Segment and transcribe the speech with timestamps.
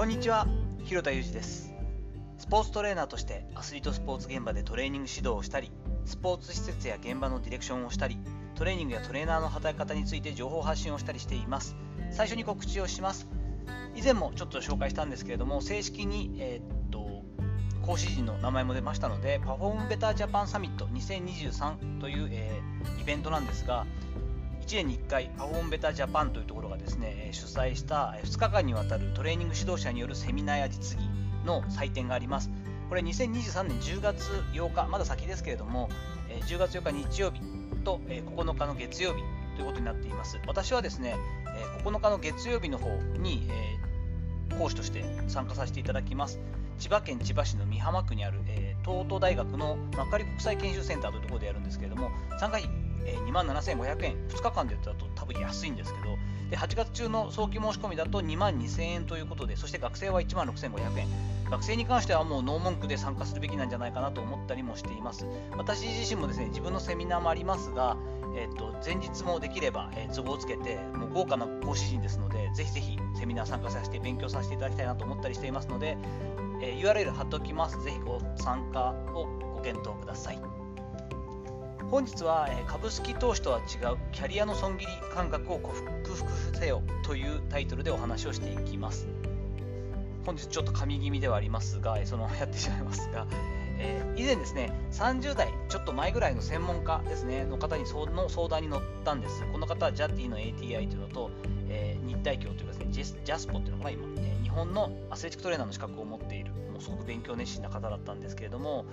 [0.00, 0.46] こんにちは
[0.82, 1.74] 広田裕二です。
[2.38, 5.70] スポーツトレーナーとしてアスリートスポーツ現場でトレーニング指導をしたり
[6.06, 8.16] スポーツ施設や現場のディレクションをしたり
[8.54, 11.76] トレーニングやトレーナーの働き方について情報発信をしたりしています。
[12.12, 13.28] 最初に告知をします。
[13.94, 17.22] 以前もちょっと紹介したんですけれども正式に、えー、っと
[17.82, 23.84] 講師陣の名前も出ましたのでパフォームベタージャパンサミット2023という、えー、イベントなんですが
[24.70, 31.08] 1年に1回パフォームベタジャパンというところがですね主催した2日間にわたるトレーニング指導者によるセミナーや実技
[31.44, 32.50] の祭典があります。
[32.88, 35.88] これ2023年10月8日まだ先ですけれども
[36.46, 37.40] 10月8日日曜日
[37.84, 39.22] と9日の月曜日
[39.56, 40.38] ということになっています。
[40.46, 41.16] 私はですね
[41.82, 43.50] 9日の月曜日の方に
[44.56, 46.38] 講師として参加させていただきます。
[46.78, 52.70] 千葉県千葉市の美浜区にある、えー、東都大学の幕張国際研修センターというところでやるんですけれども参加費
[53.06, 56.16] え、2万7500円、2日間でだと多分安いんですけど、
[56.50, 61.06] で8月中の早期申し込みだと2万2000円ということで、そして学生は1万6500円。
[61.50, 65.26] 学生に関してはもうノー文句で参加するべきなんじゃないかなと思ったりもしています。
[65.56, 67.96] 私自身もですね、自分のセミナーもありますが、
[68.36, 75.96] えー、と前日もできれば、えー、都合をつけて、もう豪華な講師陣ですので、ぜひぜひセミナー参加させて勉強させていただきたいなと思ったりしていますので、
[76.62, 77.82] えー、URL 貼っておきます。
[77.82, 80.59] ぜひご参加をご検討ください。
[81.90, 89.08] 本日は株式投資とは違うキャリアの損切り感覚を克服せよというタイトルでお話をしていきます。
[90.24, 93.26] 本日ちょっと神気味ではありますがそのやってしまいますが、
[93.78, 99.42] えー、以前ですね30代ちょっと前ぐらいの専門家ですねの方にその相談に乗ったんです。
[99.50, 101.30] この方はジャティの ATI というのと、
[101.68, 108.84] えー、日体協というかですねジャスポっていうのが今、え、日本のアスレチックトレーナーの資格を持っているもうすごく勉強熱心な方だったんですけれども、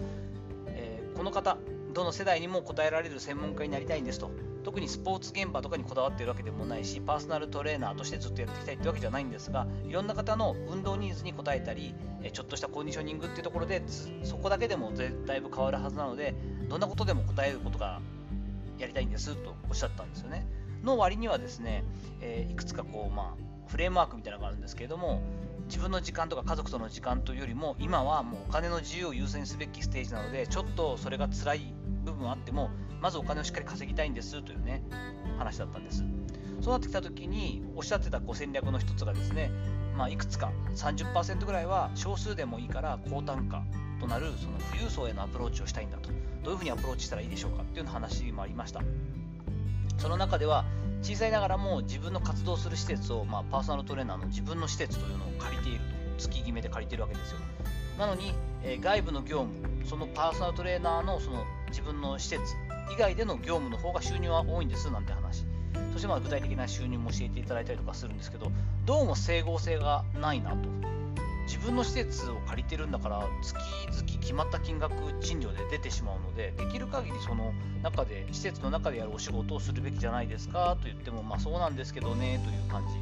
[0.65, 1.57] えー、この方
[1.97, 4.29] どの世代にも答えられる専門家になりたいんですと
[4.63, 11.95] 特にスポーツ現場とかにこだわっているわけでもないしパーソナルトレーナーとしてずっとやっていきたいってわけじゃないんですがいろんな方の運動ニーズに応えたり
[12.31, 13.81] ちょっとしたコンディショニングっていうところで
[14.23, 14.91] そこだけでも
[15.25, 16.35] だいぶ変わるはずなので
[16.69, 17.99] どんなことでも答えることが
[18.77, 20.45] やりたいんですとおっしゃったんですよね。
[20.83, 21.83] の割にはですね、
[22.21, 25.21] えー、いくつかこう、まあ、フレームワークみたいなのがあるんですけれども
[25.67, 31.73] 自分の時間とか家族との時間というよりも今はもうお金の自由を優先すべきステージなのでちょっとそれが辛い
[32.11, 32.69] 部分あっても
[33.01, 34.83] まずお金をしっかり稼ぎたいんですというね
[35.37, 36.03] 話だったんです。
[36.61, 39.51] そうなってきた時におっしゃってたご戦略の一つがですね、
[39.95, 43.63] まあ、いくつか30%ぐらいは少数でもいいから高単価
[43.99, 46.09] となるその富裕層へのアプローチをしたいんだと。
[46.43, 48.81] どういうふうにアプローチしたらいいでしょうかっていう話もありました。
[49.97, 50.65] その中では
[51.01, 55.97] 小さいながらも自分の活動する施設を、まあ、パーソナルトレーナーの自分の施設というのを借りていると。
[56.17, 57.39] 月決めで借りているわけですよ。
[57.97, 62.55] なのに、えー、外部の業務そのパーソナルトレーナーのその自分の施設
[62.93, 65.45] 以外での業務の方が収入は多いんですなんて話。
[65.93, 68.51] そしてまあ具体的な収入も教えていただいたりとかするんですけど
[68.85, 70.69] どうも整合性がないなと。
[71.47, 82.93] 自分の施設を借りてるんだから月々決まった金額賃料で出てしまうのでできる限りその中で施設の中でやるお仕事をするべきじゃないですかと言ってもまあそうなんですけどねという感じ。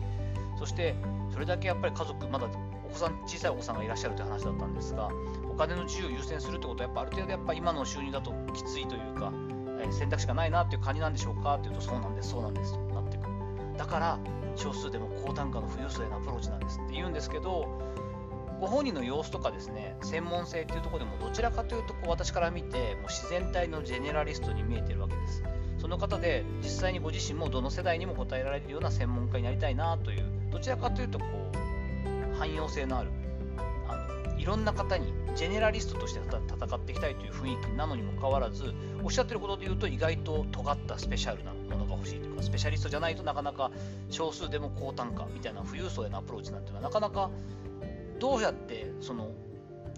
[0.59, 0.95] そして
[1.33, 2.47] それだけやっぱり家族まだ
[2.95, 5.09] 子さん小さいお子さんがいらっしゃるという話だったんですが
[5.49, 9.31] お金の自由を優先するってことはやっぱある程度やっぱ今の収入だときついというか、
[9.79, 12.29] え選択肢がないなっていう感じなんでしょうかっていうとそうなんです。
[12.31, 12.73] そうなんです。
[12.73, 13.29] となってくる。
[13.77, 14.19] だから
[14.55, 17.67] 少数でも高単価の富裕層へのアプローチなんですって言うんですけど
[18.59, 25.43] ご本人の様子とかですね専門性っていうところでもどちらかというとこう私から見てもう自然体のジェネラリストに見えてるわけです。
[25.77, 31.64] その方で実際にご自身もどの世代にも答えられるような専門家になりたいなというどちらかというとこう
[32.35, 33.09] 汎用性のある
[33.87, 38.73] あのいろんな方にジェネラリストとして戦っていきたいという雰囲気なのにもかかわらず
[39.03, 43.71] おっしゃってることで言うと意外と尖ったスペシャルなものが欲しいというかスペシャリストじゃないとなかなか
[44.09, 47.29] 少数でも高単価みたいな富裕層へのアプローチなんていうのはなかなか
[48.19, 49.31] どうやってその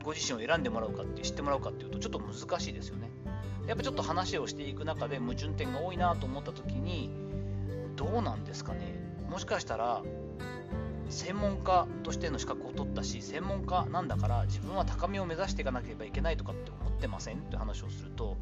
[0.03, 3.09] ご自身を選んでもらうかって知ってもらうかっていうとちょっと難しいですよね。
[3.67, 7.09] やっぱちょっと話をしていく中で矛盾点が多いなと思った時に
[7.97, 8.97] どうなんですかね
[9.29, 10.01] もしかしたら
[11.09, 18.37] 専門家としての資格を取ったし専門家なんだから自分は高みを目指していかなければいけないとかって思ってませんって話をすると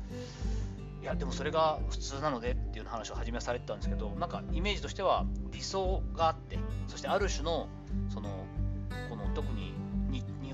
[1.02, 6.58] いやでもそれが普通なのでっていう話を始めはされてたんですけどなんかイメージとしては理想があって
[6.88, 7.68] そしてある種の
[8.10, 8.30] その
[9.10, 9.74] この特に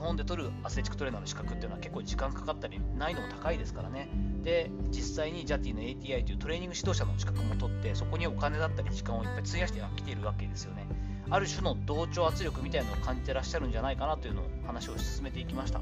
[0.02, 4.10] 本で取るアスレチックトレーナーの資格っていうのは結構時間かかったり難易度も高いですからね。
[4.44, 10.88] で実際に JATI の ATI というトレーニング指導者の資格も取ってそこにお金だったり時間をいっぱい費やしてきているわけですよね。
[11.30, 15.80] ある種の同調圧力みたいなのを感じてらっしゃるんじゃないかなというのを話を進めていきました。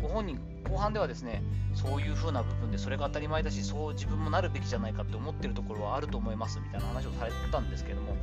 [0.00, 0.38] ご本人
[0.68, 1.42] 後半ではですね
[1.74, 8.16] そういう風な部分でそれが当たり前だしそう自分もなるべきじゃないかって思ってるところはあると思いますみたいな話をされてたんですけども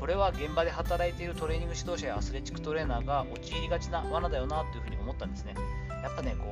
[0.00, 5.54] これは現場で働いているトレーニング指導者やアスレチックトレーナーが陥りがちな罠だよなというふうに思ったんですね。
[6.02, 6.46] やっぱね、こ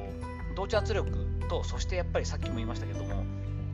[0.53, 1.11] う、同調圧力
[1.49, 3.25] と、そしてやっぱりさっきも言いましたけども、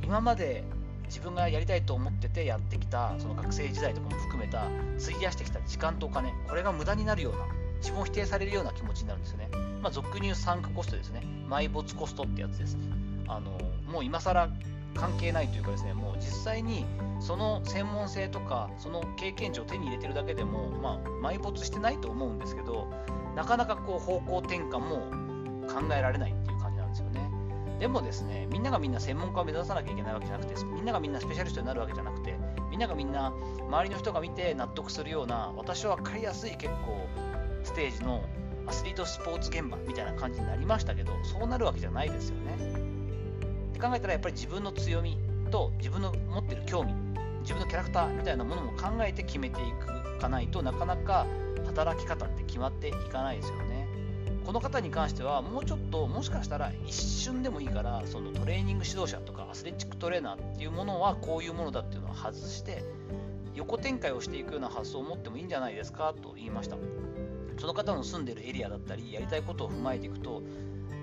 [0.04, 0.62] 今まで
[1.06, 7.40] 自分がやりたいと思っててやってきた、その学生時代とかも含めた、費やしてきた時間とお金、これが無駄になるような、
[7.78, 9.48] 自分を否定されるような気持ちになるんですよね。
[9.82, 11.22] まあ、俗に言うサンクコストですね。
[11.48, 12.78] 埋没コストってやつです。
[13.26, 13.58] あの
[13.90, 14.48] もう今更
[14.94, 16.86] 関係ないというかですね、もう実際に
[17.20, 22.88] その専門性とか、その経験値を手に入れてるだけでも、まあ、埋没してないと思うんですけど、
[23.34, 27.30] なかなかこう方向転換も考えられないっていう感じなんですよね。
[27.80, 32.34] でもですね、みんながみんな専門家を目指さなきゃいけないわけじゃなくて、みんながみんなスペシャリストになるわけじゃなくて、
[32.70, 33.32] みんながみんな
[33.68, 37.06] 周りの人が見て納得するような、私は分かりやすい結構
[37.64, 38.22] ステージの
[38.66, 43.03] アスリートスポーツ現場みたいな感じになりましたけど、そうなるわけじゃないですよね。
[43.74, 45.18] って考えたらやっぱり自分の強み
[45.50, 46.94] と自分の持ってる興味
[47.40, 51.26] 自分のキャラクターみたいなものも考えて決めていくかないとなかなか
[51.66, 53.88] 働き方って決まっていかないですよね。
[54.46, 62.84] この方に関してはもうちょっともしかしたら一瞬でもいいからそのトレーニング指導者とかアスレチックトレーナーっていうものはこういうものだっていうのを外して
[63.54, 66.76] 横展開をしていくような発想を持ってもいいんじゃないですかと言いました。
[67.58, 70.42] その方の住んでるエリアだったりやりたいことを踏まえていくと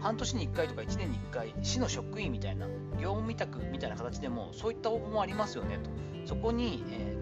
[0.02, 2.68] 半年に1回とか1年に1回、市の職員みたいな、
[3.00, 5.90] 業務委託みたいな形でも、そういった応募もありますよねと、
[6.26, 7.18] そこに、え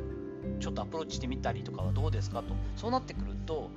[0.58, 3.70] ー、ちょっとアプローチしてみたりとかはどうですかと、そうなってくると、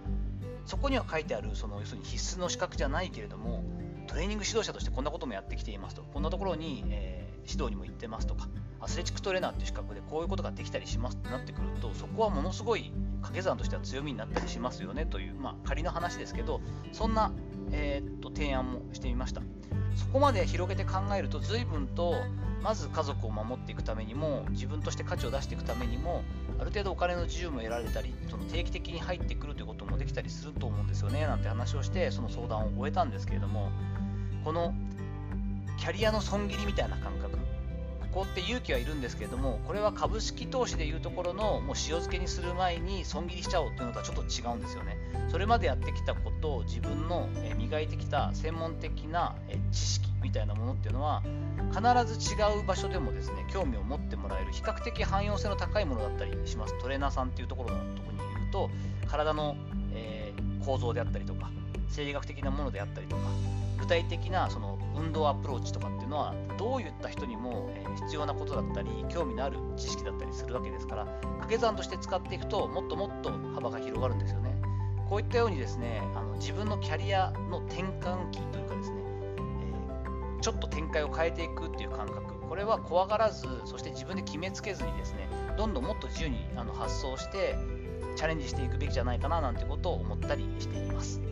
[0.66, 3.64] そこには書いてある、その要するに必須の資格じゃないけれども、
[4.06, 8.48] トレーニング指導者としてこんなこともやってきていますと、こんなところに、えー、指導にも行ってますとか、
[8.80, 16.60] アスレチックトレーナーっていう資格でこういうことができたりしますってなってくると、そこはものすごい掛け算としては強みになったりしますよねという、まあ、仮の話ですけど、
[16.92, 17.32] そんな
[17.72, 19.42] えー、っと提案もしてみました。
[19.96, 22.14] そこまで広げて考えると随分と
[22.62, 26.22] まず家族を守っていくためにも自分として価値を出していくためにも
[26.58, 33.70] ある程度お金の自由も得られたりその定期的に入ってくるということもできたりすると思うんですよねなんて話をしてその相談を終えたんですけれども
[34.44, 34.74] この
[35.78, 37.41] キャリアの損切りみたいな感覚
[38.12, 44.96] こって勇気はいるんですけれどもこれは株式投資でいうところのもう塩漬けにする前に損切りしちゃおうというのとはちょっと違うんですよね。
[45.30, 49.34] それまでやってきたことを自分の磨いてきた専門的な
[49.70, 51.22] 知識みたいなものっていうのは
[51.70, 51.80] 必
[52.20, 56.78] ず違う場所でもですね興味を持ってもらえる比較的汎用性の高いものだったりします。
[56.80, 58.70] トレーナーさんっていうところのとこに言うと
[59.08, 59.56] 体の、
[59.94, 60.32] え、
[60.64, 61.50] 構造であったりとか
[61.92, 63.22] 生理学的なものであったりとか
[63.78, 67.70] 具体的なその運動アプローチとかっていうのはどういった人にも
[68.04, 74.56] 必要なことだったり興味のある知識だったりするわけですから掛け算として使っていくともっともっと幅が広がるんですよね
[75.08, 85.28] こういったようにですねあの自分のキャリアの転換期というかですね、えー、ちょっと展開を変えていくっていう感覚これは怖がらずそして自分で決めつけずにですね
[85.58, 87.56] どんどんもっと自由にあの発想して
[88.16, 91.31] チャレンジしていくべきじゃないかななんてことを思ったりしています。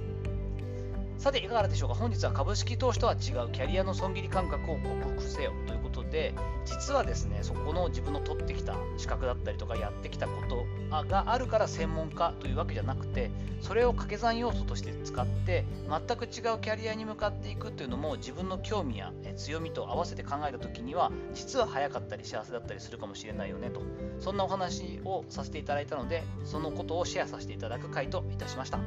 [1.20, 1.94] さていかがでしょうか？
[1.94, 3.18] 本日は株式投資とは違う
[3.52, 6.32] キャリアの損切り感覚を克服せよということで
[6.64, 10.64] 実はですねそこの自分の取ってきた資格だったりとかやってきたこと
[11.04, 13.30] があるから専門家というわけじゃなくて
[13.60, 23.82] それを掛け算要素として使って全く違うキャリアに向かっていくというのも自分の興味や強みと合わせて考えた時には実は早かったり幸せだったりするかもしれないよねと
[24.20, 28.78] そんなお話をさせていただいたのでそのことをシェアさせていただく回といたしました。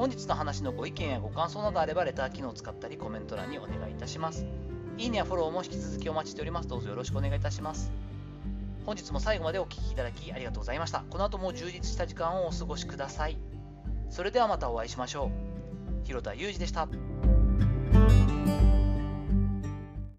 [0.00, 4.46] 本日の話のご意見やご感想などあればレター機能を使ったりコメント欄にお願いいたします。
[4.96, 6.68] いいねやフォローも引き続きお待ちしております。
[6.68, 7.92] どうぞよろしくお願いいたします。
[8.86, 11.04] 本日も最後までお聴きいただきありがとうございました。
[11.10, 13.36] この後も充実した時間をお過ごしください。
[14.08, 15.26] それではまたお会いしましょ
[16.02, 16.06] う。
[16.06, 16.88] 広田裕二でした。